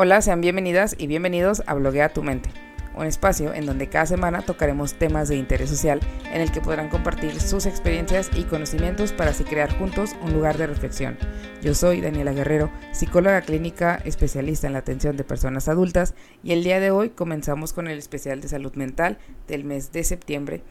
[0.00, 2.50] Hola, sean bienvenidas y bienvenidos a Bloguea tu mente,
[2.94, 5.98] un espacio en donde cada semana tocaremos temas de interés social
[6.32, 10.56] en el que podrán compartir sus experiencias y conocimientos para así crear juntos un lugar
[10.56, 11.18] de reflexión.
[11.62, 16.62] Yo soy Daniela Guerrero, psicóloga clínica especialista en la atención de personas adultas y el
[16.62, 19.18] día de hoy comenzamos con el especial de salud mental
[19.48, 20.62] del mes de septiembre,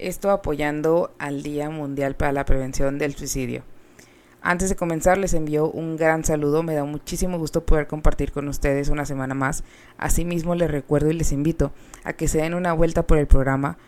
[0.00, 3.62] esto apoyando al Día Mundial para la Prevención del Suicidio.
[4.46, 8.46] Antes de comenzar les envío un gran saludo, me da muchísimo gusto poder compartir con
[8.46, 9.64] ustedes una semana más.
[9.96, 11.72] Asimismo les recuerdo y les invito
[12.04, 13.78] a que se den una vuelta por el programa,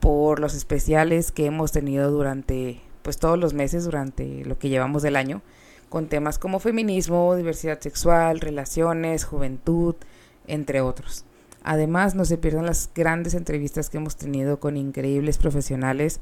[0.00, 5.02] por los especiales que hemos tenido durante pues todos los meses durante lo que llevamos
[5.02, 5.42] del año,
[5.90, 9.96] con temas como feminismo, diversidad sexual, relaciones, juventud,
[10.46, 11.26] entre otros.
[11.62, 16.20] Además, no se pierdan las grandes entrevistas que hemos tenido con increíbles profesionales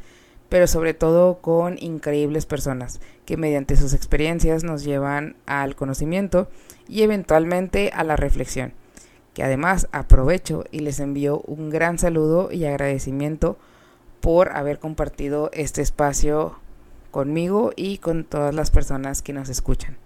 [0.54, 6.48] pero sobre todo con increíbles personas que mediante sus experiencias nos llevan al conocimiento
[6.86, 8.72] y eventualmente a la reflexión.
[9.34, 13.58] Que además aprovecho y les envío un gran saludo y agradecimiento
[14.20, 16.55] por haber compartido este espacio
[17.11, 19.96] conmigo y con todas las personas que nos escuchan.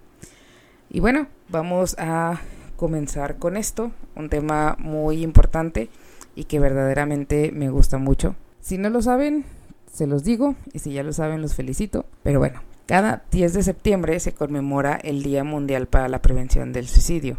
[0.88, 2.40] Y bueno, vamos a
[2.76, 5.90] comenzar con esto, un tema muy importante
[6.34, 8.34] y que verdaderamente me gusta mucho.
[8.62, 9.44] Si no lo saben,
[9.92, 12.06] se los digo y si ya lo saben los felicito.
[12.22, 16.88] Pero bueno, cada 10 de septiembre se conmemora el Día Mundial para la Prevención del
[16.88, 17.38] Suicidio.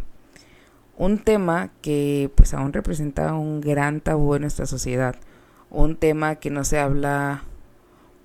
[0.96, 5.16] Un tema que pues aún representa un gran tabú en nuestra sociedad.
[5.70, 7.44] Un tema que no se habla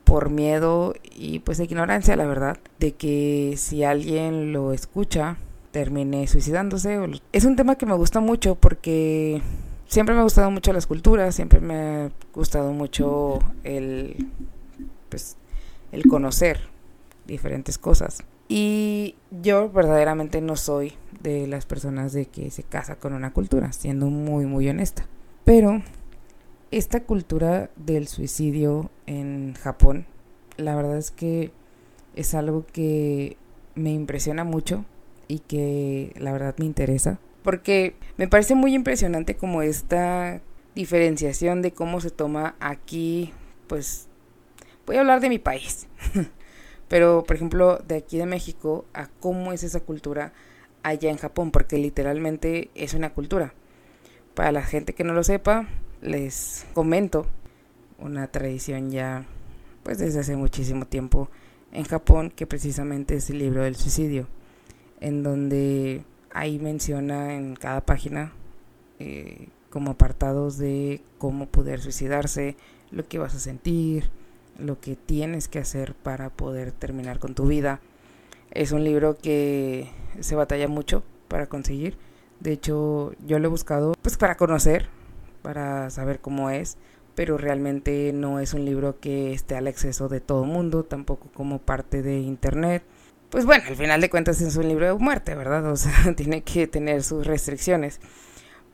[0.03, 5.37] por miedo y pues ignorancia, la verdad, de que si alguien lo escucha
[5.71, 6.97] termine suicidándose.
[7.33, 9.41] Es un tema que me gusta mucho porque
[9.87, 14.27] siempre me ha gustado mucho las culturas, siempre me ha gustado mucho el,
[15.09, 15.37] pues,
[15.91, 16.59] el conocer
[17.25, 18.23] diferentes cosas.
[18.47, 23.71] Y yo verdaderamente no soy de las personas de que se casa con una cultura,
[23.71, 25.07] siendo muy, muy honesta.
[25.43, 25.81] Pero
[26.71, 30.05] esta cultura del suicidio en Japón,
[30.57, 31.51] la verdad es que
[32.15, 33.37] es algo que
[33.73, 34.85] me impresiona mucho
[35.27, 40.41] y que la verdad me interesa porque me parece muy impresionante como esta
[40.73, 43.31] diferenciación de cómo se toma aquí,
[43.67, 44.07] pues
[44.87, 45.87] voy a hablar de mi país,
[46.89, 50.33] pero por ejemplo de aquí de México a cómo es esa cultura
[50.81, 53.53] allá en Japón, porque literalmente es una cultura.
[54.33, 55.69] Para la gente que no lo sepa,
[56.01, 57.27] les comento
[57.99, 59.23] una tradición ya
[59.83, 61.29] pues desde hace muchísimo tiempo
[61.71, 64.27] en Japón que precisamente es el libro del suicidio,
[64.99, 66.03] en donde
[66.35, 68.33] ahí menciona en cada página
[68.99, 72.57] eh, como apartados de cómo poder suicidarse,
[72.91, 74.09] lo que vas a sentir,
[74.59, 77.79] lo que tienes que hacer para poder terminar con tu vida.
[78.51, 81.97] Es un libro que se batalla mucho para conseguir.
[82.41, 84.87] De hecho, yo lo he buscado pues para conocer,
[85.41, 86.77] para saber cómo es,
[87.15, 91.29] pero realmente no es un libro que esté al acceso de todo el mundo, tampoco
[91.33, 92.83] como parte de internet
[93.35, 95.69] pues bueno, al final de cuentas es un libro de muerte, ¿verdad?
[95.69, 97.99] O sea, tiene que tener sus restricciones.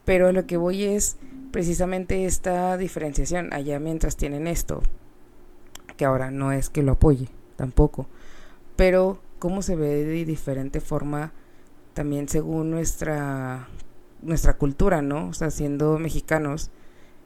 [0.05, 1.17] Pero lo que voy es
[1.49, 3.53] precisamente esta diferenciación.
[3.53, 4.83] Allá mientras tienen esto,
[5.97, 8.05] que ahora no es que lo apoye, tampoco.
[8.75, 11.31] Pero cómo se ve de diferente forma
[11.95, 13.67] también según nuestra,
[14.21, 15.29] nuestra cultura, ¿no?
[15.29, 16.69] O sea, siendo mexicanos,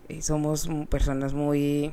[0.07, 1.91] eh, somos personas muy,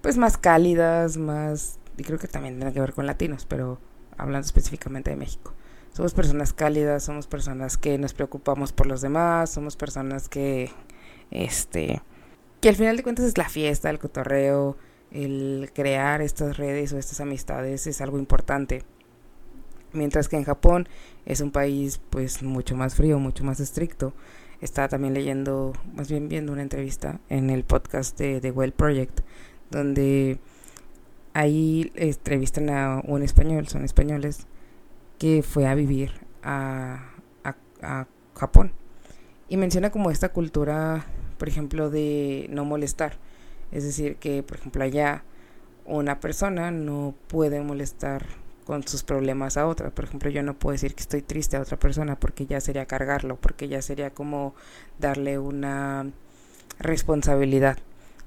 [0.00, 3.80] pues más cálidas, más, y creo que también tiene que ver con latinos, pero
[4.16, 5.52] hablando específicamente de México.
[5.92, 10.70] Somos personas cálidas, somos personas que nos preocupamos por los demás, somos personas que,
[11.30, 12.02] este,
[12.60, 14.76] que al final de cuentas es la fiesta, el cotorreo,
[15.10, 18.82] el crear estas redes o estas amistades es algo importante.
[19.92, 20.88] Mientras que en Japón
[21.24, 24.12] es un país pues mucho más frío, mucho más estricto.
[24.60, 29.20] Estaba también leyendo, más bien viendo una entrevista en el podcast de The Well Project,
[29.70, 30.38] donde
[31.36, 34.46] ahí entrevistan a un español, son españoles,
[35.18, 37.10] que fue a vivir a,
[37.82, 38.72] a, Japón.
[39.48, 41.04] Y menciona como esta cultura,
[41.38, 43.18] por ejemplo, de no molestar.
[43.70, 45.24] Es decir, que, por ejemplo, allá
[45.84, 48.26] una persona no puede molestar
[48.64, 49.90] con sus problemas a otra.
[49.90, 52.86] Por ejemplo, yo no puedo decir que estoy triste a otra persona porque ya sería
[52.86, 54.54] cargarlo, porque ya sería como
[54.98, 56.10] darle una
[56.78, 57.78] responsabilidad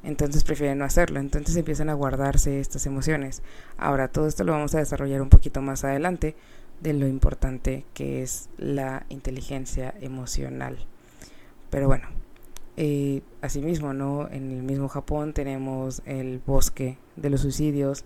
[0.03, 3.41] entonces prefieren no hacerlo, entonces empiezan a guardarse estas emociones.
[3.77, 6.35] Ahora, todo esto lo vamos a desarrollar un poquito más adelante
[6.81, 10.77] de lo importante que es la inteligencia emocional.
[11.69, 12.07] Pero bueno,
[12.77, 14.29] eh, asimismo, ¿no?
[14.31, 18.05] En el mismo Japón tenemos el bosque de los suicidios.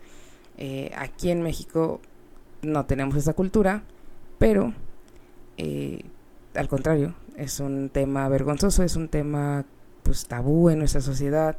[0.58, 2.02] Eh, aquí en México
[2.64, 3.84] no tenemos esa cultura,
[4.40, 4.74] pero
[5.58, 6.02] eh,
[6.56, 9.66] al contrario, es un tema vergonzoso, es un tema
[10.04, 11.58] pues tabú en nuestra sociedad.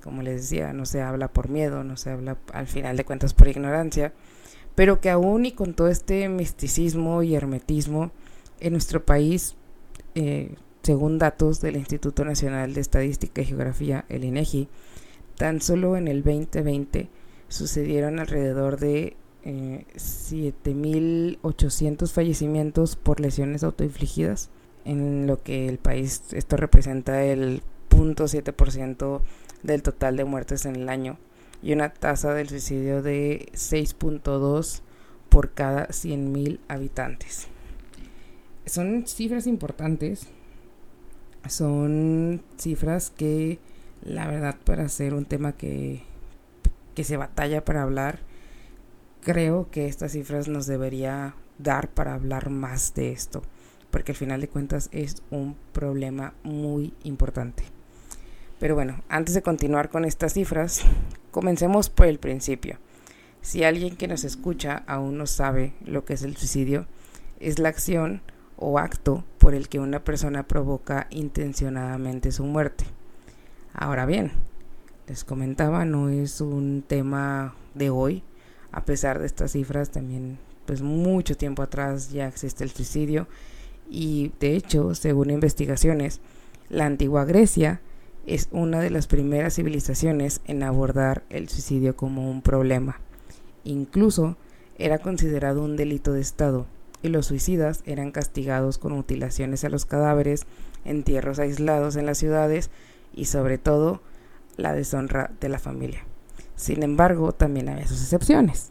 [0.00, 3.34] Como les decía, no se habla por miedo, no se habla al final de cuentas
[3.34, 4.12] por ignorancia,
[4.74, 8.10] pero que aún y con todo este misticismo y hermetismo
[8.60, 9.56] en nuestro país,
[10.14, 14.68] eh, según datos del Instituto Nacional de Estadística y Geografía, el INEGI,
[15.36, 17.08] tan solo en el 2020
[17.48, 24.50] sucedieron alrededor de 7.800 eh, fallecimientos por lesiones autoinfligidas,
[24.84, 29.20] en lo que el país, esto representa el 0.7%
[29.62, 31.18] del total de muertes en el año
[31.62, 34.80] y una tasa del suicidio de 6.2
[35.28, 37.48] por cada 100.000 habitantes.
[38.66, 40.28] Son cifras importantes,
[41.48, 43.58] son cifras que
[44.02, 46.02] la verdad para ser un tema que,
[46.94, 48.20] que se batalla para hablar,
[49.20, 53.42] creo que estas cifras nos debería dar para hablar más de esto,
[53.90, 57.79] porque al final de cuentas es un problema muy importante.
[58.60, 60.82] Pero bueno, antes de continuar con estas cifras,
[61.30, 62.76] comencemos por el principio.
[63.40, 66.86] Si alguien que nos escucha aún no sabe lo que es el suicidio,
[67.40, 68.20] es la acción
[68.58, 72.84] o acto por el que una persona provoca intencionadamente su muerte.
[73.72, 74.32] Ahora bien,
[75.08, 78.22] les comentaba, no es un tema de hoy,
[78.72, 83.26] a pesar de estas cifras, también pues mucho tiempo atrás ya existe el suicidio
[83.88, 86.20] y de hecho, según investigaciones,
[86.68, 87.80] la antigua Grecia
[88.30, 93.00] es una de las primeras civilizaciones en abordar el suicidio como un problema.
[93.64, 94.36] Incluso
[94.78, 96.66] era considerado un delito de Estado
[97.02, 100.46] y los suicidas eran castigados con mutilaciones a los cadáveres,
[100.84, 102.70] entierros aislados en las ciudades
[103.12, 104.00] y sobre todo
[104.56, 106.06] la deshonra de la familia.
[106.54, 108.70] Sin embargo, también había sus excepciones.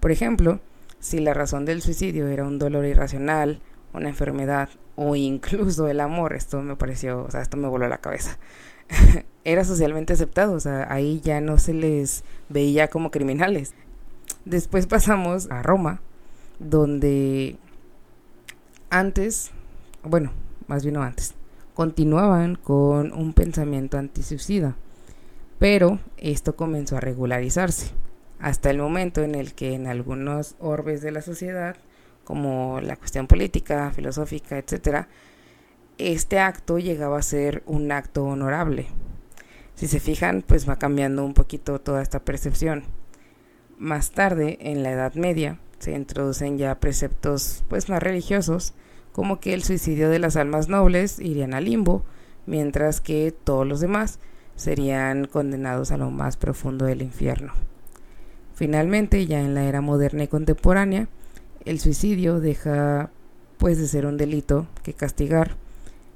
[0.00, 0.60] Por ejemplo,
[0.98, 3.60] si la razón del suicidio era un dolor irracional,
[3.92, 7.98] una enfermedad o incluso el amor, esto me pareció, o sea, esto me voló la
[7.98, 8.38] cabeza.
[9.44, 13.74] era socialmente aceptado, o sea, ahí ya no se les veía como criminales.
[14.44, 16.00] Después pasamos a Roma,
[16.58, 17.56] donde
[18.90, 19.50] antes,
[20.02, 20.32] bueno,
[20.66, 21.34] más bien no antes,
[21.74, 24.76] continuaban con un pensamiento antisuicida,
[25.58, 27.90] pero esto comenzó a regularizarse,
[28.38, 31.76] hasta el momento en el que en algunos orbes de la sociedad,
[32.24, 35.08] como la cuestión política, filosófica, etcétera,
[35.98, 38.86] este acto llegaba a ser un acto honorable.
[39.74, 42.84] Si se fijan, pues va cambiando un poquito toda esta percepción.
[43.78, 48.74] Más tarde, en la Edad Media, se introducen ya preceptos pues más religiosos,
[49.12, 52.04] como que el suicidio de las almas nobles irían al limbo,
[52.46, 54.18] mientras que todos los demás
[54.56, 57.52] serían condenados a lo más profundo del infierno.
[58.54, 61.08] Finalmente, ya en la era moderna y contemporánea,
[61.64, 63.10] el suicidio deja
[63.58, 65.56] pues de ser un delito que castigar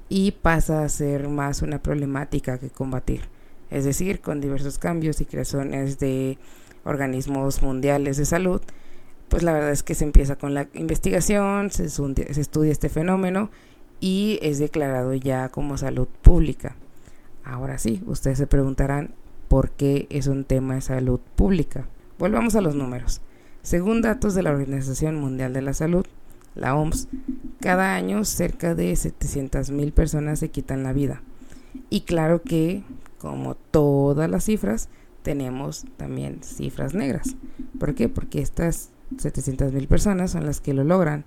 [0.09, 3.21] y pasa a ser más una problemática que combatir.
[3.69, 6.39] Es decir, con diversos cambios y creaciones de
[6.83, 8.61] organismos mundiales de salud,
[9.29, 13.51] pues la verdad es que se empieza con la investigación, se, estudia este fenómeno
[13.99, 16.75] y es declarado ya como salud pública.
[17.43, 19.13] Ahora sí, ustedes se preguntarán
[19.47, 21.85] por qué es un tema de salud pública.
[22.17, 23.21] Volvamos a los números.
[23.61, 26.05] Según datos de la Organización Mundial de la Salud,
[26.59, 27.07] la OMS,
[27.59, 31.21] cada año cerca de 700.000 personas se quitan la vida.
[31.89, 32.83] Y claro que,
[33.17, 34.89] como todas las cifras,
[35.23, 37.35] tenemos también cifras negras.
[37.79, 38.09] ¿Por qué?
[38.09, 41.25] Porque estas 700.000 personas son las que lo logran.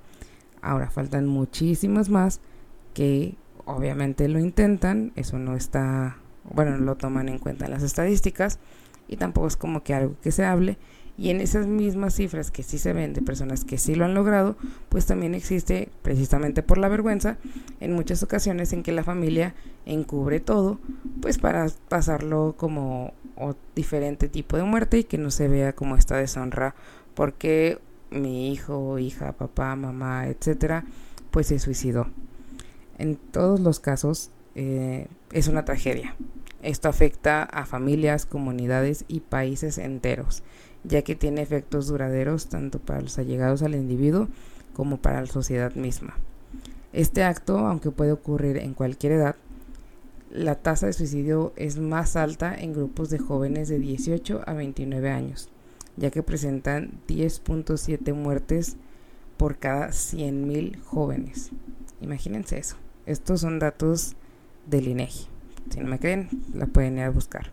[0.60, 2.40] Ahora faltan muchísimas más
[2.94, 7.82] que obviamente lo intentan, eso no está, bueno, no lo toman en cuenta en las
[7.82, 8.58] estadísticas
[9.08, 10.78] y tampoco es como que algo que se hable
[11.18, 14.14] y en esas mismas cifras que sí se ven de personas que sí lo han
[14.14, 14.56] logrado,
[14.88, 17.36] pues también existe, precisamente por la vergüenza,
[17.80, 19.54] en muchas ocasiones en que la familia
[19.84, 20.78] encubre todo,
[21.20, 23.12] pues para pasarlo como
[23.74, 26.74] diferente tipo de muerte y que no se vea como esta deshonra
[27.14, 27.78] porque
[28.10, 30.84] mi hijo, hija, papá, mamá, etcétera,
[31.30, 32.06] pues se suicidó.
[32.98, 36.14] En todos los casos eh, es una tragedia.
[36.62, 40.42] Esto afecta a familias, comunidades y países enteros
[40.84, 44.28] ya que tiene efectos duraderos tanto para los allegados al individuo
[44.74, 46.16] como para la sociedad misma.
[46.92, 49.36] Este acto, aunque puede ocurrir en cualquier edad,
[50.30, 55.10] la tasa de suicidio es más alta en grupos de jóvenes de 18 a 29
[55.10, 55.50] años,
[55.96, 58.76] ya que presentan 10.7 muertes
[59.36, 61.50] por cada 100.000 jóvenes.
[62.00, 62.76] Imagínense eso.
[63.06, 64.14] Estos son datos
[64.66, 65.26] del INEGI.
[65.70, 67.50] Si no me creen, la pueden ir a buscar.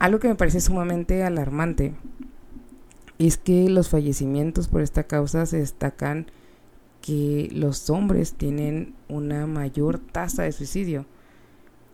[0.00, 1.92] Algo que me parece sumamente alarmante
[3.18, 6.26] es que los fallecimientos por esta causa se destacan
[7.02, 11.04] que los hombres tienen una mayor tasa de suicidio,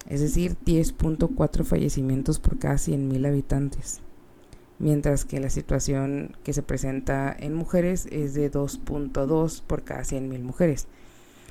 [0.09, 4.03] es decir, 10.4 fallecimientos por cada 100.000 habitantes,
[4.79, 10.43] mientras que la situación que se presenta en mujeres es de 2.2 por cada 100.000
[10.43, 10.87] mujeres.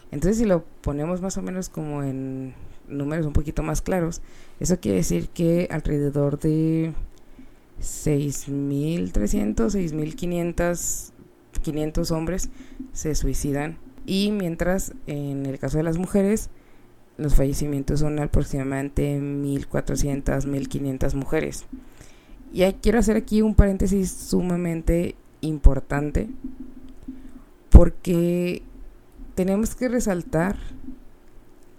[0.09, 2.53] Entonces, si lo ponemos más o menos como en
[2.87, 4.21] números un poquito más claros,
[4.59, 6.93] eso quiere decir que alrededor de
[7.81, 9.11] 6.300,
[9.55, 11.11] 6.500
[11.65, 12.49] 500 hombres
[12.93, 16.49] se suicidan y mientras en el caso de las mujeres
[17.17, 21.65] los fallecimientos son aproximadamente 1.400, 1.500 mujeres.
[22.53, 26.29] Y quiero hacer aquí un paréntesis sumamente importante
[27.69, 28.61] porque
[29.33, 30.57] tenemos que resaltar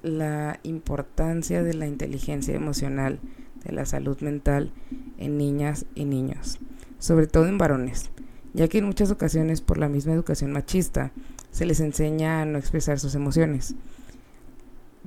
[0.03, 3.21] la importancia de la inteligencia emocional,
[3.65, 4.73] de la salud mental
[5.19, 6.59] en niñas y niños,
[6.99, 8.11] sobre todo en varones,
[8.55, 11.13] ya que en muchas ocasiones por la misma educación machista
[11.51, 13.75] se les enseña a no expresar sus emociones.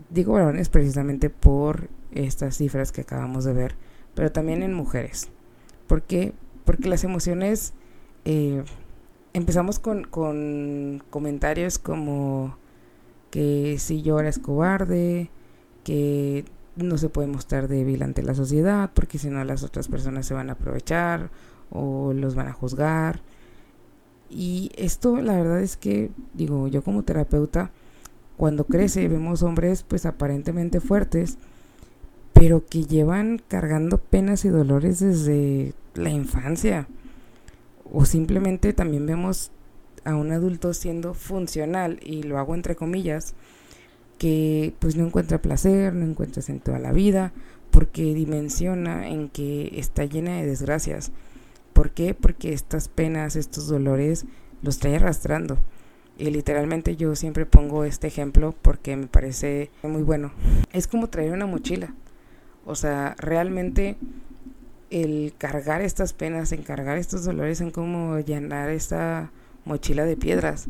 [0.09, 3.75] Digo varones precisamente por estas cifras que acabamos de ver,
[4.15, 5.29] pero también en mujeres.
[5.87, 6.33] ¿Por qué?
[6.65, 7.73] Porque las emociones
[8.25, 8.63] eh,
[9.33, 12.57] empezamos con, con comentarios como
[13.29, 15.29] que si llora es cobarde,
[15.83, 16.45] que
[16.75, 20.33] no se puede mostrar débil ante la sociedad porque si no las otras personas se
[20.33, 21.29] van a aprovechar
[21.71, 23.21] o los van a juzgar.
[24.29, 27.71] Y esto la verdad es que, digo, yo como terapeuta,
[28.37, 31.37] cuando crece vemos hombres pues aparentemente fuertes,
[32.33, 36.87] pero que llevan cargando penas y dolores desde la infancia
[37.91, 39.51] o simplemente también vemos
[40.09, 43.35] a un adulto siendo funcional, y lo hago entre comillas,
[44.17, 47.31] que pues no encuentra placer, no encuentra sentido a la vida,
[47.71, 51.11] porque dimensiona en que está llena de desgracias.
[51.73, 52.13] ¿Por qué?
[52.13, 54.25] Porque estas penas, estos dolores,
[54.61, 55.57] los trae arrastrando.
[56.17, 60.33] Y literalmente yo siempre pongo este ejemplo porque me parece muy bueno.
[60.73, 61.93] Es como traer una mochila.
[62.65, 63.95] O sea, realmente
[64.89, 69.31] el cargar estas penas, en cargar estos dolores, en como llenar esta
[69.69, 70.67] mochila de piedras.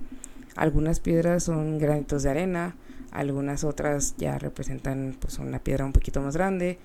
[0.56, 2.76] Algunas piedras son granitos de arena,
[3.12, 6.78] algunas otras ya representan pues una piedra un poquito más grande.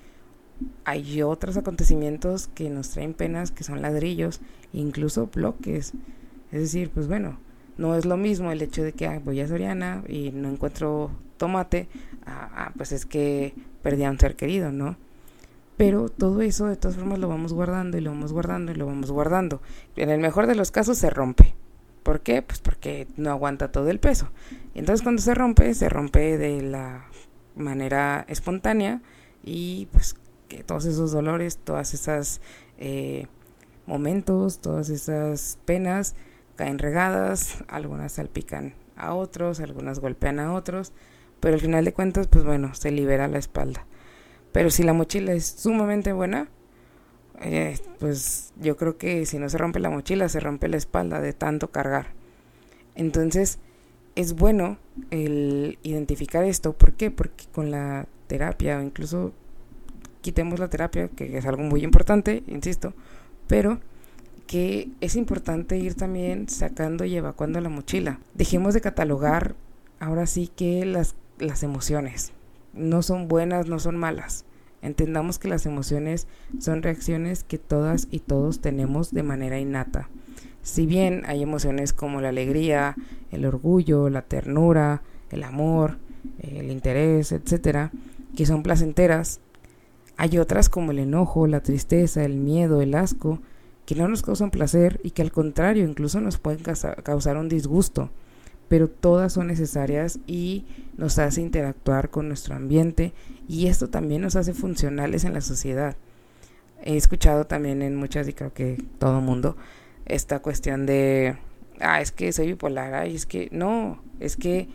[0.85, 4.39] Hay otros acontecimientos que nos traen penas que son ladrillos,
[4.71, 5.93] incluso bloques.
[6.51, 7.37] Es decir, pues bueno,
[7.77, 11.89] no es lo mismo el hecho de que voy a Soriana y no encuentro tomate,
[12.25, 13.53] ah, pues es que
[13.83, 14.95] perdí a un ser querido, ¿no?
[15.75, 18.85] Pero todo eso de todas formas lo vamos guardando y lo vamos guardando y lo
[18.85, 19.61] vamos guardando.
[19.97, 21.53] En el mejor de los casos se rompe.
[22.05, 22.43] ¿Por qué?
[22.43, 24.29] Pues porque no aguanta todo el peso.
[24.75, 27.07] Entonces cuando se rompe, se rompe de la
[27.55, 29.01] manera espontánea
[29.43, 30.15] y pues
[30.47, 32.41] que todos esos dolores, todas esas
[32.77, 33.25] eh,
[33.87, 36.13] momentos, todas esas penas
[36.55, 40.93] caen regadas, algunas salpican a otros, algunas golpean a otros,
[41.39, 43.87] pero al final de cuentas, pues bueno, se libera la espalda.
[44.51, 46.49] Pero si la mochila es sumamente buena,
[47.41, 51.21] eh, pues yo creo que si no se rompe la mochila, se rompe la espalda
[51.21, 52.07] de tanto cargar.
[52.95, 53.59] Entonces,
[54.15, 54.77] es bueno
[55.11, 56.73] el identificar esto.
[56.73, 57.11] ¿Por qué?
[57.11, 59.33] Porque con la terapia, o incluso
[60.21, 62.93] quitemos la terapia, que es algo muy importante, insisto,
[63.47, 63.79] pero
[64.47, 68.19] que es importante ir también sacando y evacuando la mochila.
[68.33, 69.55] Dejemos de catalogar
[69.99, 72.31] ahora sí que las, las emociones
[72.75, 74.45] no son buenas, no son malas.
[74.85, 76.27] Entendamos que las emociones
[76.59, 80.09] son reacciones que todas y todos tenemos de manera innata.
[80.61, 82.95] Si bien hay emociones como la alegría,
[83.31, 85.01] el orgullo, la ternura,
[85.31, 85.97] el amor,
[86.39, 87.91] el interés, etcétera,
[88.35, 89.39] que son placenteras,
[90.17, 93.39] hay otras como el enojo, la tristeza, el miedo, el asco,
[93.87, 96.61] que no nos causan placer y que al contrario incluso nos pueden
[97.03, 98.11] causar un disgusto
[98.67, 100.65] pero todas son necesarias y
[100.97, 103.13] nos hace interactuar con nuestro ambiente
[103.47, 105.95] y esto también nos hace funcionales en la sociedad.
[106.83, 109.55] He escuchado también en muchas y creo que todo mundo
[110.05, 111.37] esta cuestión de,
[111.79, 114.67] ah, es que soy bipolar, ay, es que no, es que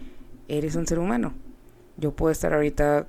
[0.49, 1.35] eres un ser humano.
[1.97, 3.07] Yo puedo estar ahorita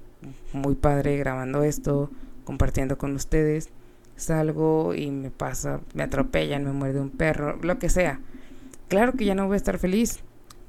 [0.54, 2.12] muy padre grabando esto,
[2.44, 3.70] compartiendo con ustedes,
[4.16, 8.20] salgo y me pasa, me atropellan, me muerde un perro, lo que sea.
[8.88, 10.20] Claro que ya no voy a estar feliz,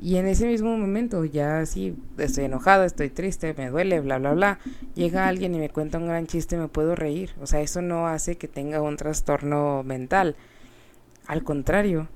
[0.03, 4.33] y en ese mismo momento, ya así, estoy enojado, estoy triste, me duele, bla, bla,
[4.33, 4.59] bla,
[4.97, 7.31] llega alguien y me cuenta un gran chiste, me puedo reír.
[7.41, 10.35] O sea, eso no hace que tenga un trastorno mental.
[11.29, 12.09] Al contrario,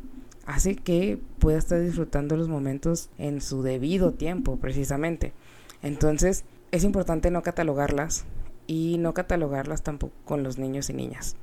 [0.47, 5.33] hace que pueda estar disfrutando los momentos en su debido tiempo, precisamente.
[5.81, 8.25] Entonces, es importante no catalogarlas
[8.66, 11.37] y no catalogarlas tampoco con los niños y niñas.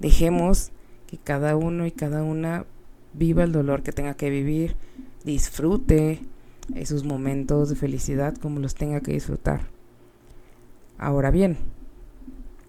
[0.00, 0.70] Dejemos
[1.06, 2.66] que cada uno y cada una
[3.14, 4.76] viva el dolor que tenga que vivir,
[5.24, 6.20] disfrute
[6.74, 9.62] esos momentos de felicidad como los tenga que disfrutar.
[10.98, 11.56] Ahora bien,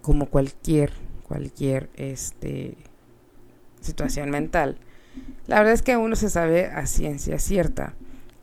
[0.01, 0.91] como cualquier,
[1.27, 2.77] cualquier este,
[3.81, 4.77] situación mental,
[5.47, 7.93] la verdad es que uno se sabe a ciencia cierta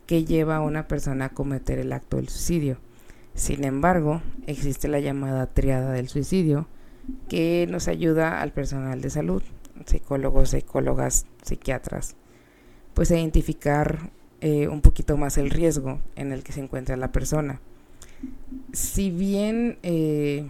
[0.05, 2.77] que lleva a una persona a cometer el acto del suicidio.
[3.33, 6.67] Sin embargo, existe la llamada triada del suicidio
[7.29, 9.43] que nos ayuda al personal de salud,
[9.85, 12.15] psicólogos, psicólogas, psiquiatras,
[12.93, 17.59] pues identificar eh, un poquito más el riesgo en el que se encuentra la persona.
[18.73, 20.47] Si bien eh,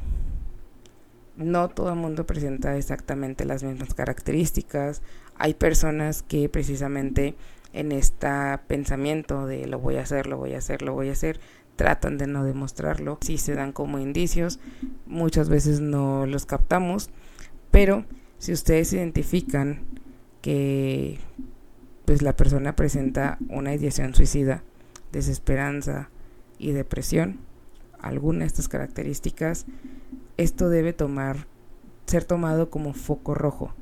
[1.37, 5.01] no todo el mundo presenta exactamente las mismas características,
[5.37, 7.35] hay personas que precisamente
[7.73, 8.27] en este
[8.67, 11.39] pensamiento de lo voy a hacer, lo voy a hacer, lo voy a hacer,
[11.75, 13.17] tratan de no demostrarlo.
[13.21, 14.59] Si se dan como indicios,
[15.05, 17.09] muchas veces no los captamos,
[17.71, 18.05] pero
[18.37, 19.79] si ustedes identifican
[20.41, 21.19] que
[22.11, 24.65] pues la persona presenta una ideación suicida,
[25.13, 26.09] desesperanza
[26.59, 27.39] y depresión,
[28.01, 29.65] alguna de estas características,
[30.35, 31.47] esto debe tomar
[32.07, 33.73] ser tomado como foco rojo.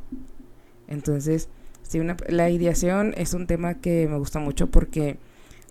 [0.87, 1.49] Entonces,
[1.81, 5.17] si una, la ideación es un tema que me gusta mucho porque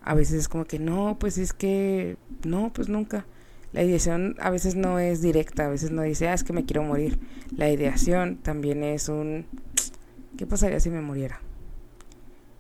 [0.03, 3.25] a veces es como que no, pues es que no, pues nunca.
[3.73, 6.65] La ideación a veces no es directa, a veces no dice, ah, es que me
[6.65, 7.21] quiero morir.
[7.57, 9.47] La ideación también es un,
[10.37, 11.41] ¿qué pasaría si me muriera?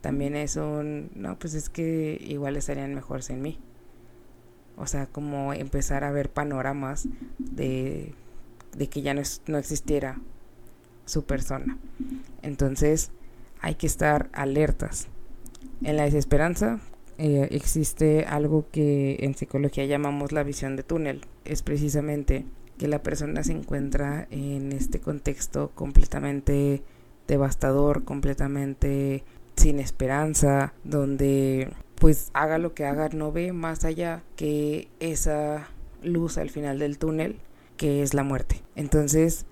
[0.08, 3.58] También es un, no, pues es que igual estarían mejor sin mí.
[4.78, 8.14] O sea, como empezar a ver panoramas de,
[8.74, 10.18] de que ya no, no existiera
[11.04, 11.76] su persona.
[12.40, 13.10] Entonces,
[13.60, 15.08] hay que estar alertas.
[15.82, 16.80] En la desesperanza
[17.18, 21.20] eh, existe algo que en psicología llamamos la visión de túnel.
[21.44, 22.46] Es precisamente
[22.78, 26.82] que la persona se encuentra en este contexto completamente
[27.26, 29.22] devastador, completamente
[29.58, 35.68] sin esperanza, donde pues haga lo que haga, no ve más allá que esa
[36.02, 37.40] luz al final del túnel,
[37.76, 38.62] que es la muerte.
[38.76, 39.46] Entonces,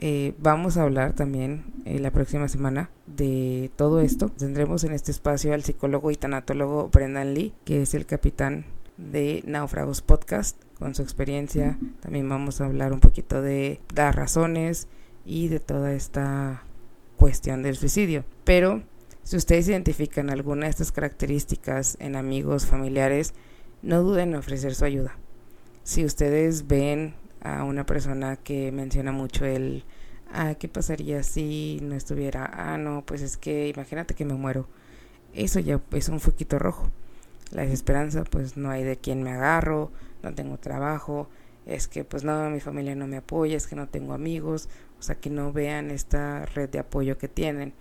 [0.00, 4.28] eh, vamos a hablar también eh, la próxima semana de todo esto.
[4.28, 8.64] Tendremos en este espacio al psicólogo y tanatólogo Brendan Lee, que es el capitán
[8.96, 11.78] de Náufragos Podcast, con su experiencia.
[12.00, 14.86] También vamos a hablar un poquito de las razones
[15.24, 16.62] y de toda esta
[17.16, 18.24] cuestión del suicidio.
[18.44, 18.82] Pero
[19.28, 23.34] si ustedes identifican alguna de estas características en amigos, familiares,
[23.82, 25.18] no duden en ofrecer su ayuda.
[25.82, 29.84] Si ustedes ven a una persona que menciona mucho el,
[30.32, 32.50] ah, ¿qué pasaría si no estuviera?
[32.54, 34.66] Ah, no, pues es que imagínate que me muero.
[35.34, 36.90] Eso ya es un foquito rojo.
[37.50, 41.28] La desesperanza, pues no hay de quién me agarro, no tengo trabajo,
[41.66, 45.02] es que pues no, mi familia no me apoya, es que no tengo amigos, o
[45.02, 47.74] sea que no vean esta red de apoyo que tienen.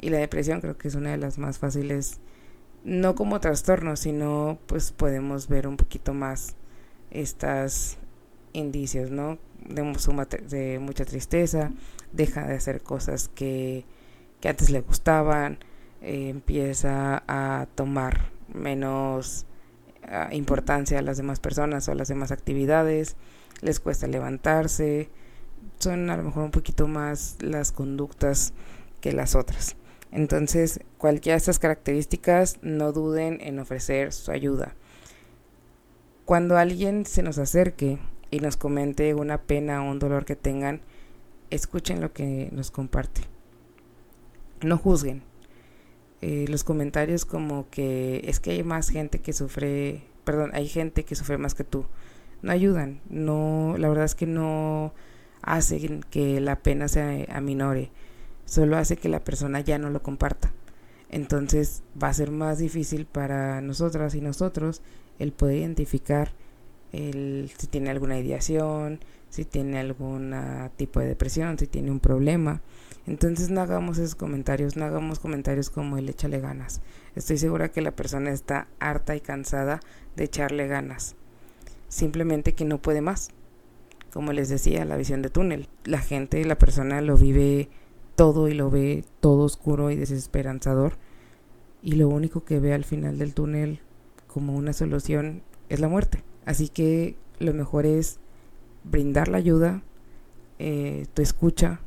[0.00, 2.20] Y la depresión creo que es una de las más fáciles,
[2.84, 6.56] no como trastorno, sino pues podemos ver un poquito más
[7.10, 7.98] estas
[8.54, 9.38] indicios, ¿no?
[9.68, 9.82] De,
[10.48, 11.70] de mucha tristeza,
[12.12, 13.84] deja de hacer cosas que,
[14.40, 15.58] que antes le gustaban,
[16.00, 19.44] eh, empieza a tomar menos
[20.08, 23.16] ah, importancia a las demás personas o a las demás actividades,
[23.60, 25.10] les cuesta levantarse,
[25.78, 28.54] son a lo mejor un poquito más las conductas
[29.02, 29.76] que las otras.
[30.12, 34.74] Entonces, cualquiera de estas características, no duden en ofrecer su ayuda.
[36.24, 37.98] Cuando alguien se nos acerque
[38.30, 40.80] y nos comente una pena o un dolor que tengan,
[41.50, 43.22] escuchen lo que nos comparte.
[44.62, 45.22] No juzguen.
[46.22, 51.04] Eh, los comentarios como que es que hay más gente que sufre, perdón, hay gente
[51.04, 51.86] que sufre más que tú,
[52.42, 53.00] no ayudan.
[53.08, 54.92] No, la verdad es que no
[55.42, 57.90] hacen que la pena se aminore,
[58.50, 60.52] solo hace que la persona ya no lo comparta.
[61.08, 64.82] Entonces va a ser más difícil para nosotras y nosotros
[65.20, 66.32] el poder identificar
[66.92, 70.34] el, si tiene alguna ideación, si tiene algún
[70.76, 72.60] tipo de depresión, si tiene un problema.
[73.06, 76.80] Entonces no hagamos esos comentarios, no hagamos comentarios como el échale ganas.
[77.14, 79.78] Estoy segura que la persona está harta y cansada
[80.16, 81.14] de echarle ganas.
[81.88, 83.30] Simplemente que no puede más.
[84.12, 85.68] Como les decía, la visión de túnel.
[85.84, 87.68] La gente, la persona lo vive
[88.20, 90.98] todo y lo ve todo oscuro y desesperanzador.
[91.82, 93.80] Y lo único que ve al final del túnel
[94.26, 96.22] como una solución es la muerte.
[96.44, 98.18] Así que lo mejor es
[98.84, 99.82] brindar la ayuda,
[100.58, 101.80] eh, tu escucha,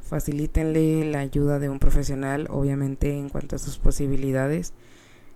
[0.00, 4.74] facilítenle la ayuda de un profesional, obviamente en cuanto a sus posibilidades.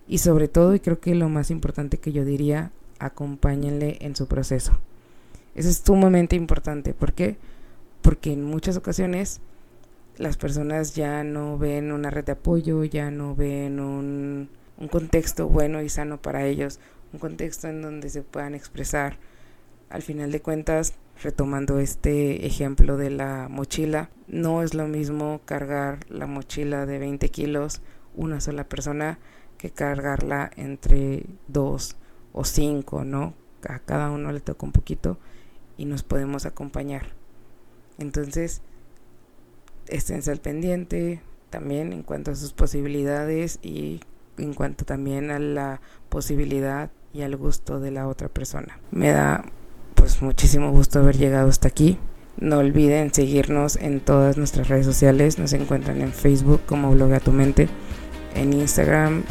[0.07, 4.25] Y sobre todo, y creo que lo más importante que yo diría, acompáñenle en su
[4.25, 4.71] proceso.
[5.53, 6.93] Eso es sumamente importante.
[6.93, 7.35] ¿Por qué?
[8.01, 9.41] Porque en muchas ocasiones
[10.19, 15.47] las personas ya no ven una red de apoyo, ya no ven un, un contexto
[15.47, 16.79] bueno y sano para ellos,
[17.13, 19.17] un contexto en donde se puedan expresar.
[19.89, 25.99] Al final de cuentas, retomando este ejemplo de la mochila, no es lo mismo cargar
[26.09, 27.81] la mochila de 20 kilos
[28.13, 29.19] una sola persona
[29.57, 31.95] que cargarla entre dos
[32.33, 33.33] o cinco, ¿no?
[33.67, 35.17] A cada uno le toca un poquito
[35.77, 37.13] y nos podemos acompañar.
[37.97, 38.61] Entonces,
[39.89, 44.01] esténse al pendiente también en cuanto a sus posibilidades y
[44.37, 48.79] en cuanto también a la posibilidad y al gusto de la otra persona.
[48.91, 49.43] Me da
[49.95, 51.97] pues muchísimo gusto haber llegado hasta aquí.
[52.37, 55.39] No olviden seguirnos en todas nuestras redes sociales.
[55.39, 57.67] Nos encuentran en Facebook como Bloga tu mente,
[58.33, 59.23] en Instagram,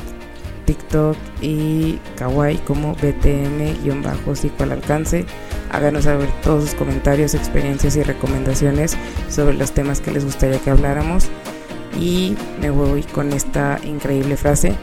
[0.66, 5.24] TikTok y Kawaii como BTM-Psico al alcance.
[5.70, 8.96] Háganos saber todos sus comentarios, experiencias y recomendaciones
[9.28, 11.28] sobre los temas que les gustaría que habláramos.
[11.98, 14.74] Y me voy con esta increíble frase.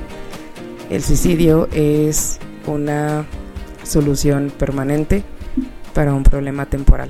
[0.90, 3.26] El suicidio es una
[3.84, 5.24] solución permanente
[5.94, 7.10] para un problema temporal.